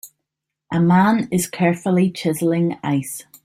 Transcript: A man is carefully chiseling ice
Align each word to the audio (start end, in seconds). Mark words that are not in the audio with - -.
A 0.73 0.79
man 0.79 1.27
is 1.31 1.45
carefully 1.47 2.09
chiseling 2.09 2.79
ice 2.81 3.25